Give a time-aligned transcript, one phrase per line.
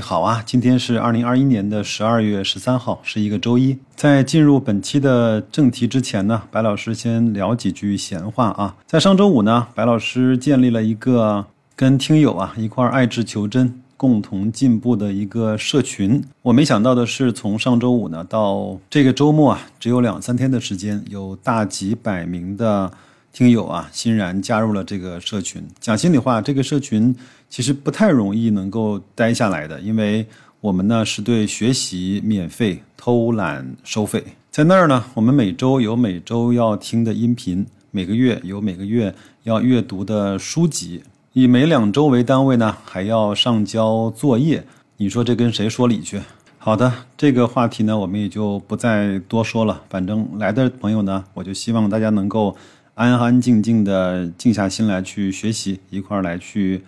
[0.00, 3.76] 好啊，今天是二零二一年的十二月十三号，是一个周一。
[3.94, 8.74] 在进入本期的正题之前呢，白老师先聊几句闲话啊。
[8.86, 11.44] 在上周五呢，白老师建立了一个
[11.74, 16.22] 跟听友啊一块爱智求真、共同进步的一个社群。
[16.42, 22.90] 我没想到的是，从上周五呢到这个周末啊，只有两三天的时间，有大几百名的。
[23.36, 25.60] 听友啊，欣然加入了这个社群。
[25.80, 27.12] 讲心里话，这个社群
[27.54, 30.26] 其实不太容易能够待下来的，因为
[30.60, 34.24] 我们呢是对学习免费，偷懒收费。
[34.50, 39.14] 在那儿呢，我们每周有每周要听的音频，每个月有每个月
[39.44, 44.64] 要阅读的书籍，以每两周为单位呢，还要上交作业。
[44.96, 46.20] 你说这跟谁说理去？
[46.58, 49.80] 好的，这个话题呢，我们也就不再多说了。
[49.88, 52.56] 反正来的朋友呢，我就希望大家能够。
[52.96, 56.80] 安安静静的静下心来去学习，一块儿来去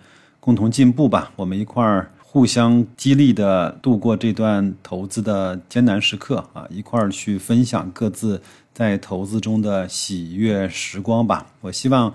[0.47, 1.29] 共同进步吧。
[1.35, 6.65] 我们一块儿互相激励的度过这段投资的艰难时刻啊！
[6.69, 8.41] 一块儿去分享各自
[8.73, 11.47] 在投资中的喜悦时光吧。
[11.59, 12.13] 我希望。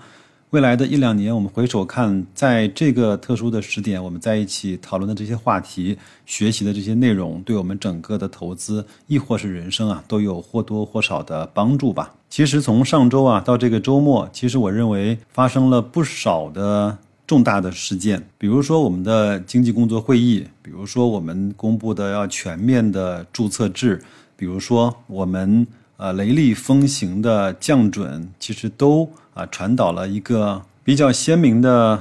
[0.49, 12.13] 未来的一两年，我们回首看，在这个特殊的时点，我们在一起讨论的这些话题、学习的这些内容，对我们整个的投资亦或是人生啊，都有或多或少的帮助吧。
[12.29, 24.01] 其实从上周啊到这个周末，其实我认为发生了不少的重大的事件，比如说我们的经济工作会议，比如说我们公布的要全面的注册制，
[24.35, 25.65] 比如说我们
[25.97, 29.09] 呃雷厉风行的降准，其实都。
[29.33, 31.99] 啊，传导了一个比较鲜明的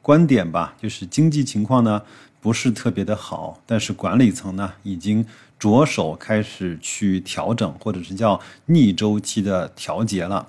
[0.00, 2.02] 观点吧，就是经济情况呢
[2.40, 5.24] 不是特别的好，但是管理层呢已经
[5.60, 10.44] 着手开始去调整，或者是叫逆周期的调节了。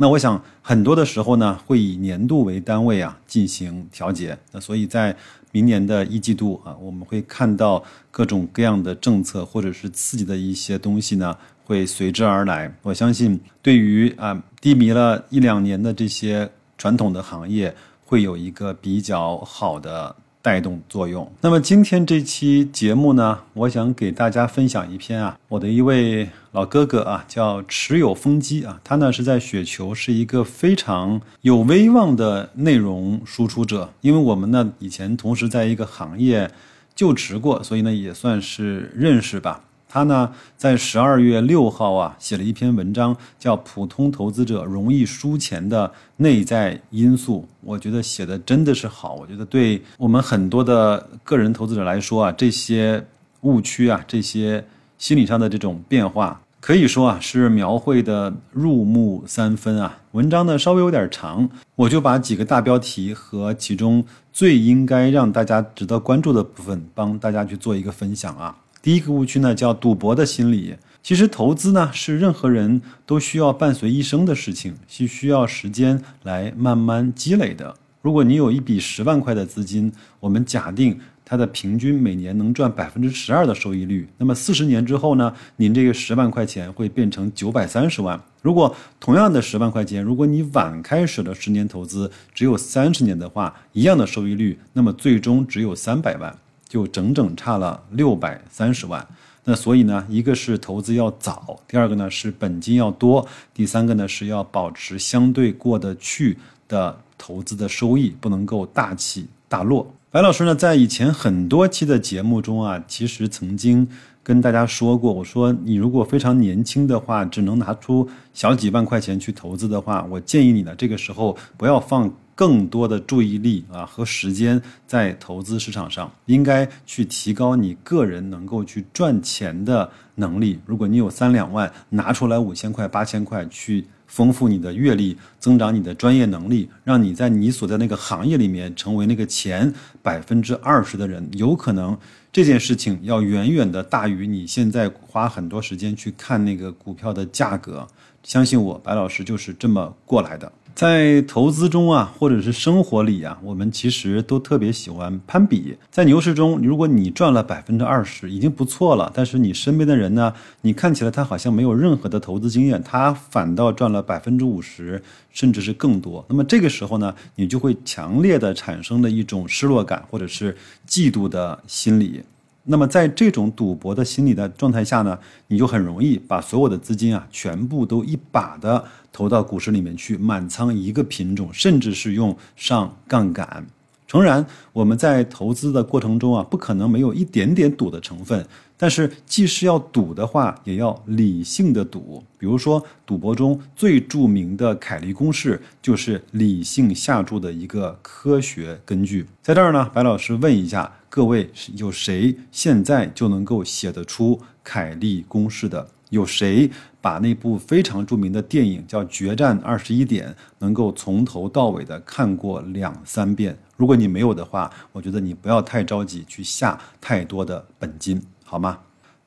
[0.00, 4.38] 那我想很多的时候呢，会以年度为单位啊进行调节。
[4.52, 5.14] 那所以在
[5.52, 11.36] 明年的一季度啊，我们会看到各种各样的政策或者是刺激的一些东西呢。
[11.68, 12.72] 会随之而来。
[12.80, 17.74] 我相信，对于啊低迷了一两年的这些传统的行业，
[18.06, 21.30] 会有一个比较好的带动作用。
[21.42, 26.26] 那么今天这期节目呢，我想给大家分享一篇啊，我的一位
[26.58, 33.92] 老哥哥啊，叫持有风机啊，他呢是在雪球是一个非常有威望的内容输出者。
[34.00, 36.50] 因为我们呢以前同时在一个行业
[36.96, 39.60] 就职过，所以呢也算是认识吧。
[39.88, 47.46] 他呢，在十二月六号啊，写了一篇文章，叫《普通投资者容易输钱的内在因素》。
[47.60, 49.14] 我觉得写的真的是好。
[49.14, 53.06] 我觉得对我们很多的个人投资者来说啊，这些
[53.42, 54.64] 误区啊，这些
[54.98, 60.00] 心理上的这种变化，可以说啊，是描绘的入木三分啊。
[60.12, 68.56] 文章呢稍微有点长，我就把几个大标题和其中最应该让大家值得关注的部分，帮大家去做一个分享啊。
[68.82, 70.76] 第一个误区呢，叫赌博的心理。
[71.02, 77.74] 其实投资呢，是任何人都需要伴随一生的事情，是需要时间来慢慢积累的。
[78.02, 80.98] 如果你有一笔十万块的资金，我们假定
[81.28, 88.18] 它的平均每年能赚百分之十二的收益率，那么四十年之后呢，您这个十万块钱会变成九百三十万。
[88.40, 96.34] 如果同样的十万块钱，如果你晚开始的十年投资只有三十年的话，一样的收益率，那么最终只有三百万。
[96.68, 99.06] 就整整差了六百三十万，
[99.44, 106.36] 那所以呢，一个是投资要早，第二个呢是本金要多，第三个呢是要保持相对过得去
[106.68, 109.90] 的投资的收益，不能够大起大落。
[110.10, 113.86] 白老师呢，在以前很多期的节目中啊，其实曾经。
[114.22, 130.60] 跟大家说过，我说你如果非常年轻的话，只能拿出小几万块钱去投资的话，我建议你呢，这个时候不要放更多的注意力啊和时间在投资市场上，应该去提高你个人能够去赚钱的能力。
[130.66, 139.72] 如果你有三两万，拿出来五千块、八千块去丰富你的阅历，增长你的专业能力，让你在你所在那个行业里面成为那个前
[140.02, 141.96] 百分之二十的人，有可能。
[142.30, 147.86] 这件事情要远远的大于你现在花很多时间去看那个股票的价格，
[148.22, 150.52] 相信我，白老师就是这么过来的。
[150.78, 155.76] 在投资中啊，或者是生活里啊，我们其实都特别喜欢攀比。
[155.90, 159.10] 在牛市中，如果你赚了百分之二十，已经不错了。
[159.12, 165.02] 但是你身边的人呢，你看起来他好像没有任何的投资经验，他反倒赚了百分之五十，
[165.32, 166.24] 甚至是更多。
[166.28, 170.56] 那么这个时候呢，你就会强烈的产生了一种失落感，或者是
[170.88, 172.22] 嫉妒的心理。
[172.70, 183.66] 那么在这种赌博的心理的状态下呢，你就很容易把所有的资金啊，全部都一把的投到股市里面去，满仓一个品种，甚至是用上杠杆。
[184.06, 188.46] 诚然，我们在投资的过程中啊，不可能没有一点点赌的成分。
[188.80, 192.22] 但是，既是要赌的话，也要理性的赌。
[192.38, 199.26] 比如说，赌博中最著名的凯利公式，就是理性下注的一个科学根据。
[199.42, 205.88] 在这儿呢，白老师问一下各位：有谁现在就能够写得出凯利公式的？
[206.10, 206.70] 有谁
[207.02, 210.28] 把那部非常著名的电影叫《决战二十一点》
[210.58, 213.56] 能够从头到尾的看过两三遍？
[213.76, 218.78] 如果你没有的话，我觉得你不要太着急去下太多的本金，好吗？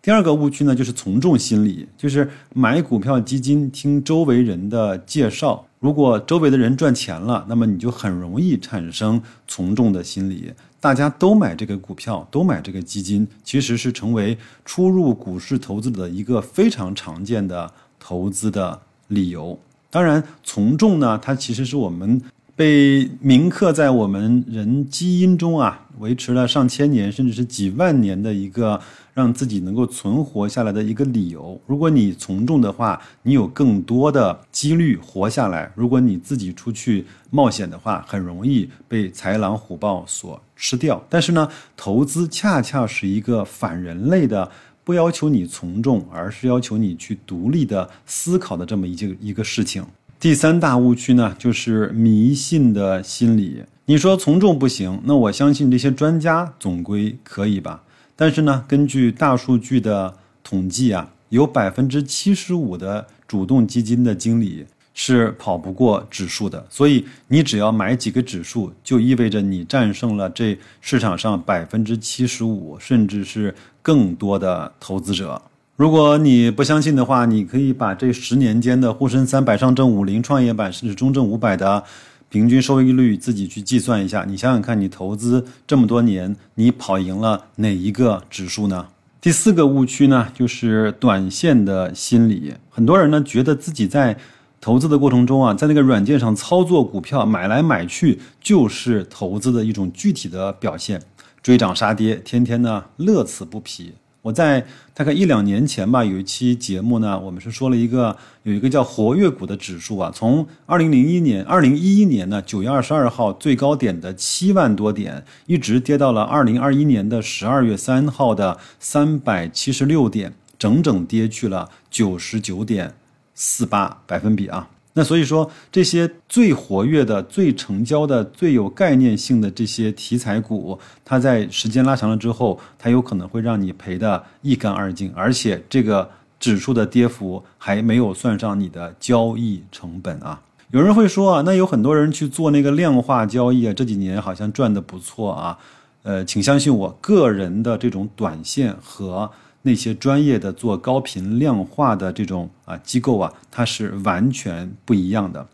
[0.02, 10.52] 第二个误区呢，就是从众心理，就是买股票基金听周围人的介绍，如果周围的人赚钱了，那么你就很容易产生从众的心理。
[10.82, 14.36] 大家都买这个股票，都买这个基金，其实是成为
[14.66, 19.60] 初入股市投资的一个非常常见的投资的理由。
[19.92, 22.20] 当然，从众呢，它其实是我们
[22.56, 28.80] 被铭刻在我们人基因中啊，维持了上千年甚至是几万年的一个。
[29.14, 31.60] 让自己能够存活下来的一个理由。
[31.68, 41.06] 如果你从众的话，你有更多的几率活下来；如果你自己出去冒险的话，很容易被豺狼虎豹所吃掉。
[41.10, 44.50] 但是呢，投资恰恰是一个反人类的，
[44.86, 49.86] 不要求你从众，而是要求你去独立的思考的这么一件一个事情。
[50.22, 53.64] 第三大误区呢，就是迷信的心理。
[53.86, 57.82] 你说从众不行，那我相信这些专家总归可以吧？
[58.16, 64.64] 但是呢，根据大数据的统计啊，有百分之七十五的主动基金的经理
[64.94, 66.64] 是跑不过指数的。
[66.70, 75.42] 所以你只要买几个指数，就意味着你战胜了这市场上百分之七十五，甚至是更多的投资者。
[75.82, 81.84] 如果你不相信的话，你可以把这十年间的沪深三百、上证五零、创业板甚至中证五百的。
[82.30, 88.90] 平均收益率自己去计算一下，你想想看，你投资这么多年，你跑赢了哪一个指数呢？
[89.20, 92.54] 第四个误区呢，就是短线的心理。
[92.70, 94.16] 很多人呢觉得自己在
[94.62, 101.02] 投资的过程中啊，在那个软件上操作股票买来买去，就是投资的一种具体的表现，
[101.42, 103.94] 追涨杀跌，天天呢乐此不疲。
[104.22, 104.64] 我在
[104.94, 122.94] 大概一两年前吧，有一期节目呢，我们是说了一个有一个叫活跃股的指数啊，从二零零一年、二零一一年呢九月二十二号最高点的七万多点，一直跌到了二零二一年的十二月三号的三百七十六点，整整跌去了九十九点
[123.34, 124.70] 四八百分比啊。
[124.94, 136.10] 那所以说，这些最活跃的、最成交的、最有概念性的这些题材股，它在时间拉长了之后，它有可能会让你赔得一干二净，而且这个
[136.40, 140.42] 指数的跌幅还没有算上你的交易成本啊。
[140.72, 145.58] 有人会说啊，那有很多人去做那个量化交易啊，这几年好像赚得不错啊。
[146.04, 149.32] 呃，请相信我，个人的这种短线和。
[149.64, 155.48] 那些专业的做高频量化的这种啊机构啊，它是完全不一样的。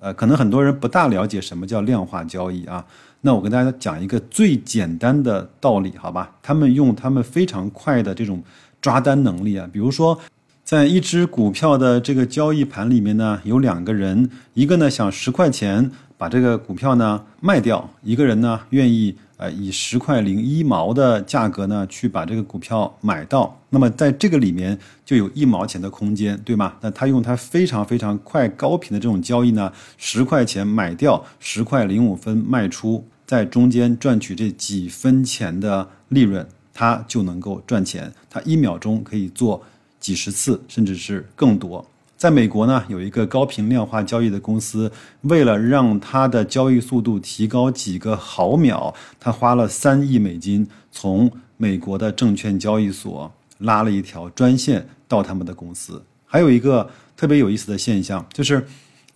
[0.00, 2.84] 呃，可能很多人不大了解什么叫量化交易啊。
[3.22, 6.30] 那我跟大家讲一个最简单的道理，好吧？
[6.42, 8.42] 他们用他们非常快的这种
[8.82, 10.20] 抓单能力啊，比如说，
[10.62, 19.16] 在一只股票的这个交易盘里面呢，有两个人，一个呢想十块钱把这个股票呢卖掉，一个人呢愿意。
[19.36, 26.74] 呃，以十块零一毛的价格呢，去把这个股票买到，那么在这个里面就有一毛钱的空间，对吗？
[26.80, 38.12] 那他用他非常非常快、高频的这种交易呢，十块钱买掉，十块零五分卖出，在中间赚取这几分钱的利润，他就能够赚钱。
[38.30, 39.60] 他一秒钟可以做
[39.98, 41.84] 几十次，甚至是更多。
[42.24, 44.90] 在美国呢，有一个高频量化交易的公司，
[45.24, 56.02] 为了让它的交易速度提高几个毫秒，他花了三亿美金从美国的证券交易所拉了一条专线到他们的公司。
[56.24, 58.66] 还有一个特别有意思的现象，就是。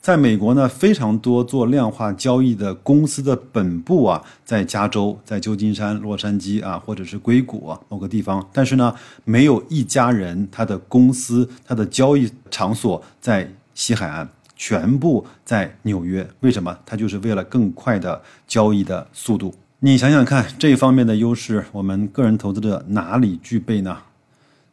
[0.09, 8.43] 在美国呢，非常多做量化交易的公司的本部啊，在加州、在旧金山、洛杉矶啊，或者是硅谷某个地方。
[8.51, 8.95] 但是呢，
[9.27, 16.27] 没有一家人他的公司、他的交易场所在西海岸，全部在纽约。
[16.41, 16.75] 为什么？
[16.87, 19.55] 他就是为了更快的交易的速度。
[19.81, 23.99] 你想想看，这方面的优势，我们个人投资者哪里具备呢？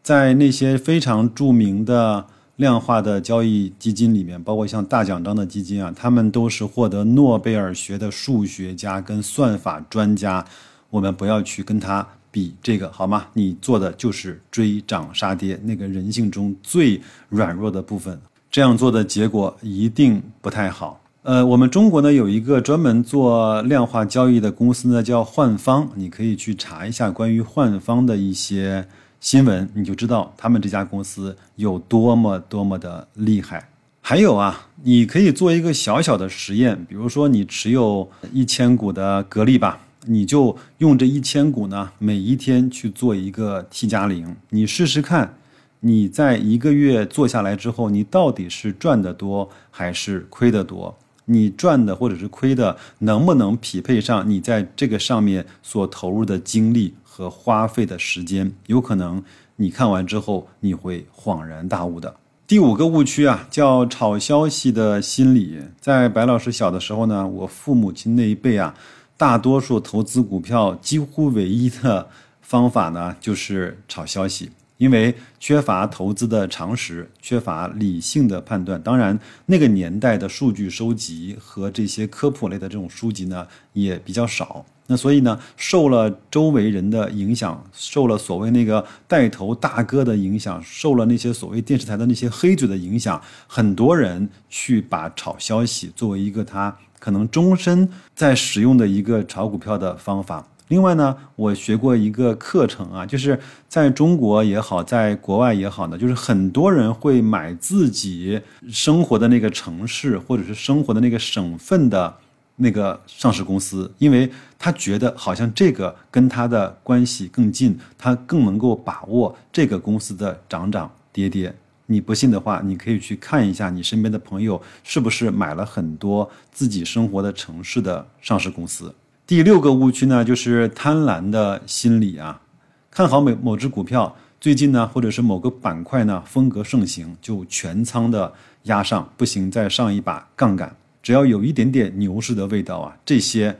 [0.01, 2.27] 在那些非常著名的。
[2.57, 10.45] 量化的交易基金里面，包括像大奖章的基金啊，他们都是获得诺贝尔学的数学家跟算法专家。
[10.89, 13.27] 我们不要去跟他比这个，好吗？
[13.33, 18.17] 你做的就是追涨杀跌，那个人性中最软弱的部分。
[18.49, 21.01] 这样做的结果一定不太好。
[21.23, 28.87] 呃，我们中国呢有一个专门做量化交易的公司呢，叫幻方，你可以去查一下关于幻方的一些
[29.19, 33.69] 新闻，你就知道他们这家公司有多么多么的厉害。
[34.01, 45.37] 还有啊，你可以做一个小小的实验，比如说你持有一千股的格力吧，你就用这一千股呢，每一天去做一个 T 加零，你试试看，
[45.79, 50.95] 你在一个月做下来之后，你到底是赚的多还是亏的多？
[51.27, 58.51] 你赚的或者是亏的，能不能匹配上你在这个上面所投入的精力和花费的时间？
[58.67, 59.23] 有可能
[59.55, 62.13] 你看完之后你会恍然大悟的。
[62.45, 65.61] 第五个误区啊，叫炒消息的心理。
[65.79, 68.75] 在白老师小的时候呢，我父母亲那一辈啊，
[69.15, 72.09] 大多数投资股票几乎唯一的
[72.41, 74.51] 方法呢，就是炒消息。
[74.77, 84.65] 因为缺乏投资的常识，缺乏理性的判断，当然那个年代的数据收集和这些科普类的这种书籍呢也比较少。
[84.87, 100.47] 那所以呢，受了周围人的影响，受了所谓那个带头大哥的影响，受了那些所谓电视台的那些黑嘴的影响，很多人去把炒消息作为一个他可能终身在使用的一个炒股票的方法。
[100.67, 112.17] 另外呢，我学过一个课程啊，就是在中国也好，在国外也好呢，就是很多人会买自己生活的那个城市或者是生活的那个省份的
[112.57, 121.53] 那个上市公司，因为他觉得好像这个跟他的关系更近，他更能够把握这个公司的涨涨跌跌。
[121.87, 128.95] 你不信的话，你可以去看一下你身边的朋友是不是买了很多自己生活的城市的上市公司。
[129.27, 132.41] 第六个误区呢，就是贪婪的心理啊，
[132.89, 138.33] 看好某某只股票，最近呢，或者是某个板块呢，风格盛行，就全仓的
[138.63, 143.55] 压上，不行再上一把杠杆，只要有一点点牛市的味道啊，这些。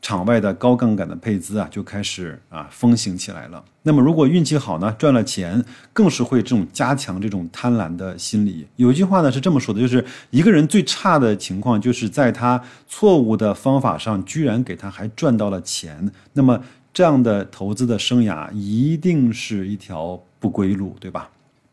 [0.00, 3.62] 场外的高杠杆的配资啊，就开始啊风行起来了。
[3.82, 5.62] 那么如果运气好呢，赚了钱，
[5.92, 8.64] 更是会这种加强这种贪婪的心理。
[8.76, 16.08] 有一句话呢是这么说的，就是一个人最差的情况，就是在他错误的方法上，居然给他还赚到了钱。
[16.32, 16.62] 那么
[16.94, 21.28] 这样的投资的生涯，一定是一条不归路，对吧？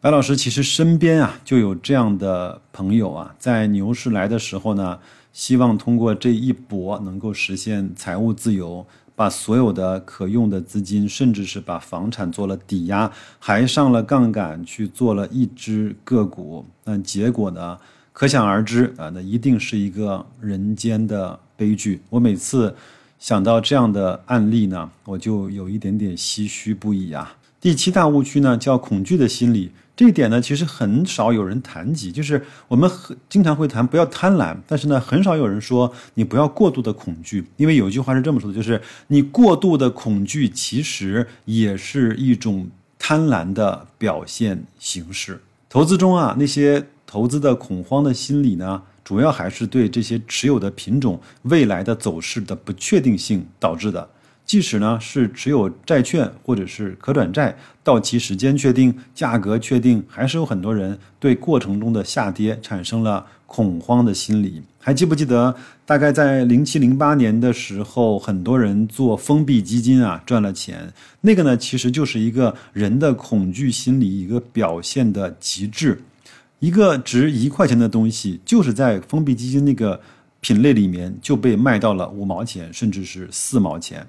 [0.05, 4.99] 白老师其实身边啊就有这样的朋友啊，在牛市来的时候呢。
[5.33, 8.85] 希望通过这一搏能够实现财务自由，
[9.15, 16.63] 把所有的可用的资金，甚至是把房产做了抵押，还上了杠杆去做了一只个股。
[16.83, 17.77] 那结果呢？
[18.13, 21.99] 可想而知啊，那一定是一个人间的悲剧。
[22.11, 22.73] 我每次
[23.17, 27.35] 想到这样的案例呢，我就有一点点唏嘘不已啊。
[27.59, 29.71] 第七大误区呢，叫恐惧的心理。
[29.95, 45.41] 这一点呢，其实很少有人谈及，就是我们很经常会谈不要贪婪，但是呢，很少有人说你不要过度的恐惧，因为有一句话是这么说的，就是你过度的恐惧其实也是一种贪婪的表现形式。
[45.69, 54.09] 投资中啊，那些投资的恐慌的心理呢，主要还是对这些持有的品种未来的走势的不确定性导致的。
[54.45, 64.61] 即使呢是持有债券或者是可转债，到期时间确定，价格确定，还是有很多人对过程中的下跌产生了恐慌的心理。
[64.79, 75.99] 还记不记得，大概在零七零八年的时候，很多人做封闭基金啊赚了钱，那个呢其实就是一个人的恐惧心理一个表现的极致。
[76.59, 79.99] 一个值一块钱的东西，就是在封闭基金那个
[80.39, 84.05] 品类里面就被卖到了五毛钱，甚至是四毛钱。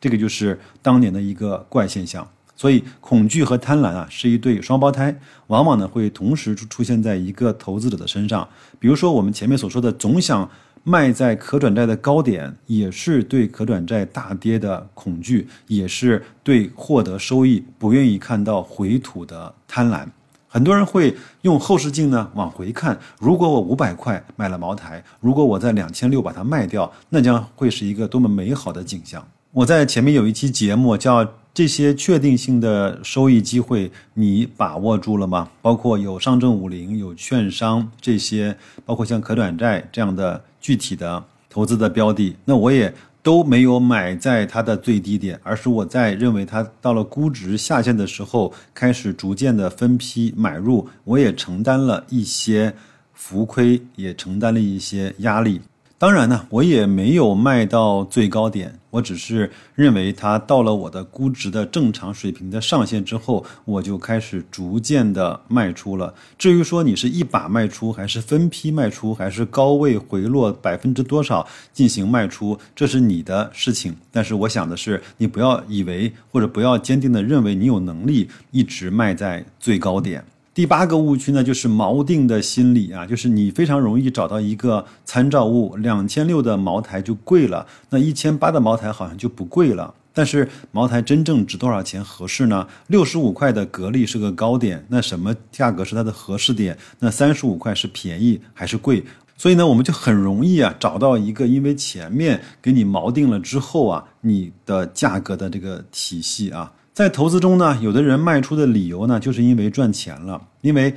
[0.00, 2.26] 这个就是当年的一个怪现象，
[2.56, 5.14] 所以恐惧和贪婪啊是一对双胞胎，
[5.48, 8.48] 往往呢会同时出出现在一个投资者的身上。
[8.78, 10.50] 比如说我们前面所说的，总想
[10.82, 20.06] 卖在可转债的高点，也是对可转债大跌的恐惧，也是对获得收益不愿意看到回吐的贪婪。
[20.48, 29.24] 很多人会用后视镜呢往回看，如果我五百块买了茅台，如果我在两千六把它卖掉，那将会是一个多么美好的景象。
[29.52, 52.72] 我在前面有一期节目叫“这些确定性的收益机会，你把握住了吗？”包括有上证五零、有券商这些，包括像可转债这样的具体的投资的标的，那我也都没有买在它的最低点，而是我在认为它到了估值下限的时候，开始逐渐的分批买入，我也承担了一些
[53.14, 55.60] 浮亏，也承担了一些压力。
[56.00, 66.14] 当然呢，我也没有卖到最高点，我只是认为它到了我的估值的正常水平的上限之后，我就开始逐渐的卖出了。
[66.38, 73.94] 至于说你是一把卖出，还是分批卖出，还是高位回落百分之多少进行卖出，这是你的事情。
[74.10, 80.24] 但是我想的是，你不要以为或者不要坚定的认为你有能力一直卖在最高点。
[80.52, 89.94] 第八个误区呢，就是锚定的心理啊，就是你非常容易找到一个参照物，两千六的茅台就贵了，那一千八的茅台好像就不贵了。
[90.12, 92.66] 但是茅台真正值多少钱合适呢？
[92.88, 96.76] 六十五块的格力是个高点，那什么价格是它的合适点？
[96.98, 99.04] 那三十五块是便宜还是贵？
[99.36, 106.72] 所以呢，我们就很容易啊找到一个，因为前面给你锚定了之后啊，你的价格的这个体系啊。
[107.00, 110.94] 在投资中呢，有的人卖出的理由呢，就是因为赚钱了，因为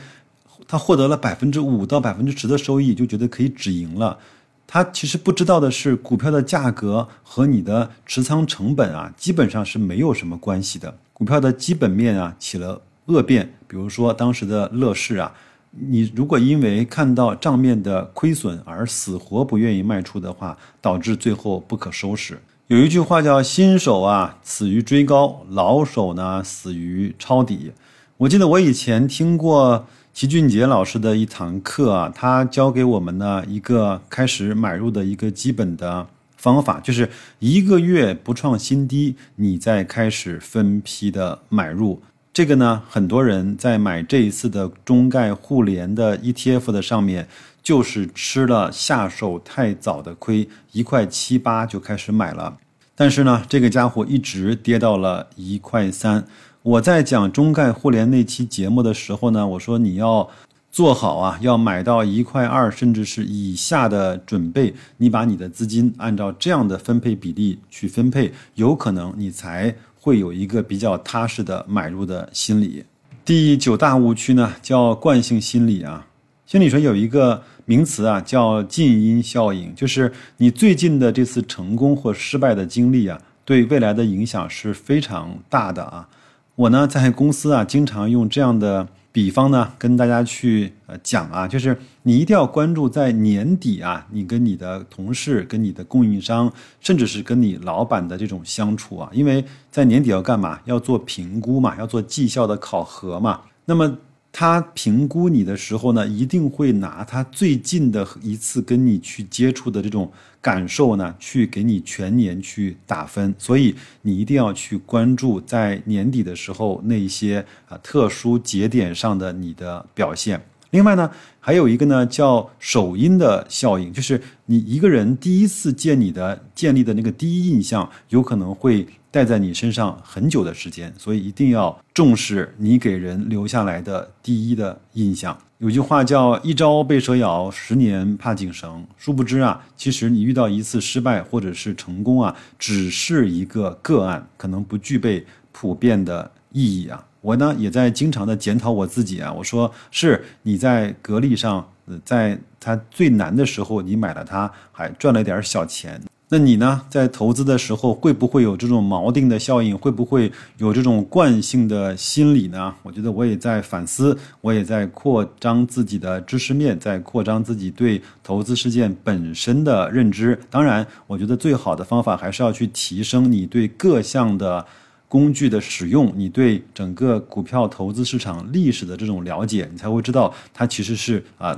[0.67, 4.19] 他获得了百分之五到百分之十的收益，就觉得可以止盈了。
[4.67, 10.93] 他其实不知道的是，股票的价格和你的持仓成本啊，基本上是没有什么关系的。
[11.13, 15.33] 股票的基本面啊起了恶变，比如说当时的乐视啊，
[15.71, 22.37] 你如果因为看到账面的亏损而死活不愿意卖出的话，导致最后不可收拾。
[22.73, 27.71] 有一句话叫“新手啊死于追高，老手呢死于抄底”。
[28.17, 42.01] 我记得我以前听过齐俊杰老师的一堂课啊，他教给我们呢一个开始买入的一个基本的方法，就是一个月不创新低，你再开始分批的买入。
[42.33, 47.27] 这个呢，很多人在买这一次的中概互联的 ETF 的上面。
[47.63, 52.57] 就是吃了下手太早的亏，一块七八就开始买了，
[52.95, 56.23] 但是呢，这个家伙一直跌到了一块三。
[56.61, 60.29] 我在讲中概互联那期节目的时候呢，我说你要
[60.71, 72.85] 做好啊，要买到一块二甚至是以下的准备，你把你的资金按照这样的分配比例去分配，有可能你才会有一个比较踏实的买入的心理。
[73.25, 76.05] 第九大误区呢，叫惯性心理啊，
[76.45, 77.41] 心理学有一个。
[77.65, 86.09] 名词啊，叫近因效应，就是你最近的这次成功或失败的经历啊，对未来的影响是非常大的啊。
[86.55, 100.59] 我呢，在公司啊，经常用这样的比方呢，跟大家去呃讲啊，就是你一定要关注在年底啊，你跟你的同事、跟你的供应商，甚至是跟你老板的这种相处啊，因为在年底要干嘛？
[100.65, 103.41] 要做评估嘛，要做绩效的考核嘛。
[103.65, 103.97] 那么。
[104.35, 113.31] 他评估你的时候呢，一定会拿他最近的一次跟你去接触的这种感受呢，去给你全年去打分。
[113.37, 120.43] 所以你一定要去关注在年底的时候那些啊特殊节点上的你的表现。
[120.71, 128.87] 另外呢，还有一个呢叫首因的效应，就是你一个人第一次见你的建立的那个第一印象，有可能会。
[129.13, 135.37] 带在你身上很久的时间，所以一定要重视你给人留下来的第一的印象。
[135.59, 138.83] 有句话叫“一朝被蛇咬，十年怕井绳”。
[138.97, 147.05] 殊不知啊，其实你遇到一次失败或者是成功啊，只是一个个案，可能不具备普遍的意义啊。
[147.21, 149.31] 我呢也在经常的检讨我自己啊。
[149.31, 151.69] 我说是你在格力上，
[152.03, 156.01] 在它最难的时候你买了它，还赚了点小钱。
[156.33, 159.77] 那你呢，在投资的时候会不会有这种锚定的效应？
[159.77, 162.73] 会不会有这种惯性的心理呢？
[162.81, 170.39] 我觉得我也在反思，我也在扩张自己的知识面，在扩张自己对投资事件本身的认知。
[170.49, 174.65] 当然，我觉得最好的方法还是要去提升你对各项的
[175.07, 181.55] 工具的使用，你对整个股票投资市场历史的这种了解，你才会知道它其实是啊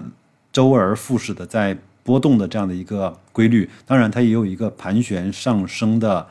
[0.52, 1.78] 周而复始的在。
[2.06, 6.28] 波动的这样的一个规律，当然它也有一个盘旋上升的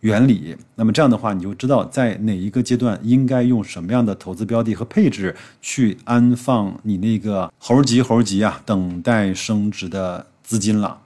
[0.00, 0.54] 原理。
[0.74, 10.98] 那么这样的话，你就知道在哪一个阶段应该用什么样的投资标的和配置去安放你那个猴急猴急啊，等待升值的资金了。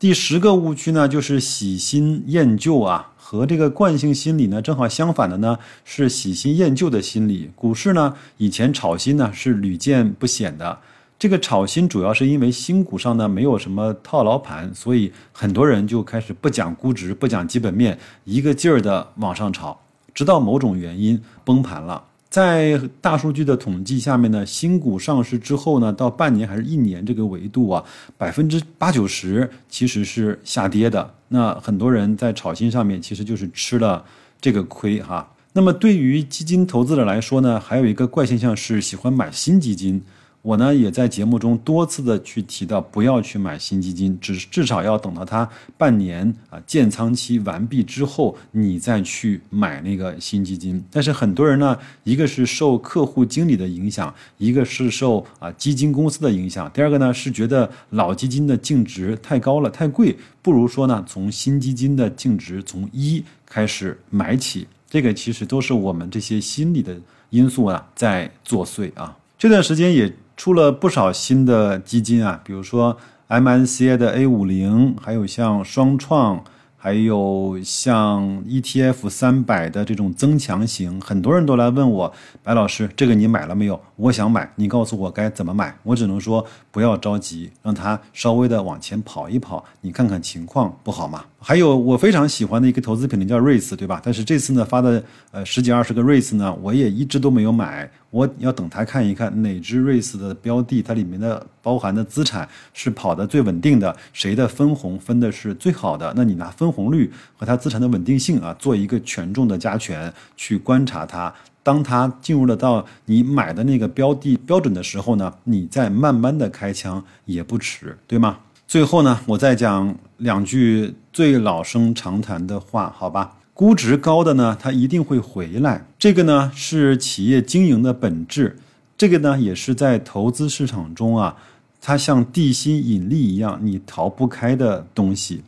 [0.00, 7.52] 第十个误区呢，就是喜新厌旧啊，和这个惯性心理呢正好相反的呢是喜新厌旧的心理。
[7.54, 10.80] 股市呢以前炒新呢是屡见不鲜的。
[11.22, 19.78] 这个炒新主要是因为新股上呢没有什么套牢盘，所以很多人就开始不讲估值、不讲基本面，一个劲儿的往上炒，
[20.12, 22.02] 直到某种原因崩盘了。
[22.28, 27.84] 在大数据的统计下面呢，新股上市之后呢，到半年还是一年这个维度啊，
[28.18, 31.08] 百分之八九十其实是下跌的。
[31.28, 34.04] 那很多人在炒新上面其实就是吃了
[34.40, 35.32] 这个亏哈。
[35.52, 40.02] 那么对于基金投资者来说呢，还有一个怪现象是喜欢买新基金。
[40.42, 50.84] 我呢也在节目中多次的去提到，不要去买新基金，只至少要等到它半年啊建仓期完毕之后，你再去买那个新基金。
[50.90, 64.66] 但是很多人呢，一个是受客户经理的影响，一个是受啊基金公司的影响，第二个呢是觉得老基金的净值太高了，太贵，不如说呢从新基金的净值从一开始买起。
[64.90, 67.00] 这个其实都是我们这些心理的
[67.30, 69.16] 因素啊在作祟啊。
[69.38, 70.12] 这段时间也。
[70.42, 72.96] 出了不少新的基金啊，比如说
[73.28, 76.42] M N C A 的 A 五零，还有像双创，
[76.84, 83.80] 还有像 ETF 三百的这种增强型，很多人都来问我，白老师，这个你买了没有？
[83.94, 85.72] 我想买，你告诉我该怎么买？
[85.84, 91.24] 我只能说不要着急，让它稍微的往前跑一跑，你看看情况不好吗？
[91.38, 94.00] 还有我非常喜欢的一个投资品呢，叫瑞斯，对吧？
[94.04, 106.12] 但是这次呢发的呃十几二十个瑞斯呢，我也一直都没有买，我要等它看一看哪只瑞斯的标的，它里面的包含的资产是跑的最稳定的，谁的分红分的是最好的？
[106.16, 111.32] 那你拿分红率和它资产的稳定性啊，做一个权重的加权，去观察它。
[111.62, 118.38] 当它进入了到你买的那个标的标准的时候呢，你再慢慢的开枪也不迟，对吗？
[118.66, 123.36] 最后呢，我再讲两句最老生常谈的话，好吧？
[123.54, 128.58] 估值高的呢，它一定会回来，这个呢是企业经营的本质，
[128.96, 131.36] 这个呢也是在投资市场中啊，
[131.80, 135.42] 它像地心引力一样，你逃不开的东西。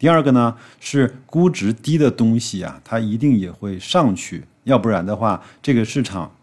[0.00, 4.42] 第二个呢是估值低的东西啊，它一定也会上去。
[4.64, 6.34] 要不然的话，这个市场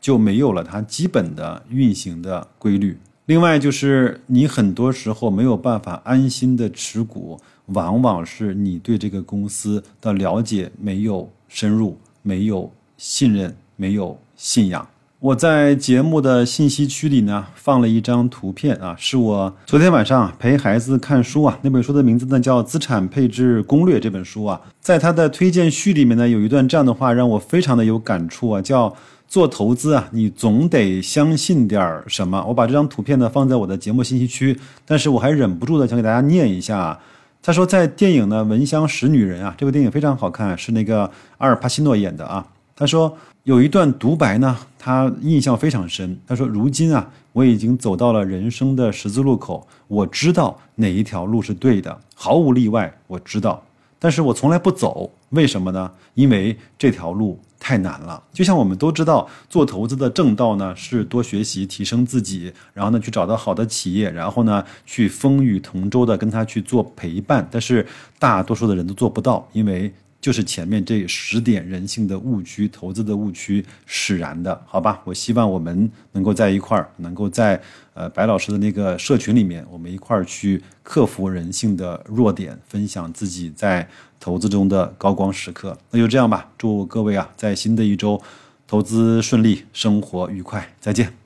[0.00, 2.98] 就没有了它基本的运行的规律。
[3.26, 14.86] 另外，就是你很多时候没有办法安心的持股，往往是你对这个公司的了解没有深入，没有信任，没有信仰。
[15.24, 28.94] 我在节目的信息区里呢放了一张图片啊，是我昨天晚上陪孩子看书啊，那本书的名字呢叫《资产配置攻略》这本书啊，在它的推荐序里面呢有一段这样的话让我非常的有感触啊，叫
[29.26, 32.44] 做投资啊，你总得相信点什么。
[32.46, 36.78] 我把这张图片呢放在我的节目信息区，但是我还忍不住的想给大家念一下。
[36.78, 37.00] 啊
[37.46, 42.46] 他说在电影呢《闻香识女人》啊，这部电影非常好看，是那个阿尔帕西诺演的啊。
[42.76, 43.16] 他说。
[43.44, 46.18] 有一段独白呢，他印象非常深。
[46.26, 53.62] 他说：“如今啊，我已经走到了人生的十字路口，我知道哪一条路是对的，毫无例外，我知道。
[53.98, 55.92] 但是我从来不走，为什么呢？
[56.14, 58.22] 因为这条路太难了。
[58.32, 67.46] 就像我们都知道，做投资的正道呢，是多学习、提升自己，然后呢，去找到好的企业，然后呢，去风雨同舟的跟他去做陪伴。
[67.50, 67.86] 但是
[68.18, 69.92] 大多数的人都做不到，因为。”
[70.24, 75.02] 就是前面这十点人性的误区、投资的误区使然的，好吧？
[75.04, 77.60] 我希望我们能够在一块儿，能够在
[77.92, 83.86] 呃白老师的那个社群里面，我们一块儿去克服人性的弱点，分享自己在
[84.18, 85.76] 投资中的高光时刻。
[85.90, 88.18] 那就这样吧，祝各位啊，在新的一周
[88.66, 91.23] 投资顺利，生活愉快，再见。